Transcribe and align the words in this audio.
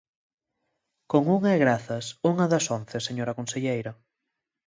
Con 1.11 1.23
unha 1.37 1.49
e 1.55 1.57
grazas; 1.65 2.05
unha 2.31 2.45
das 2.51 2.65
once, 2.77 2.97
señora 3.07 3.37
conselleira. 3.39 3.91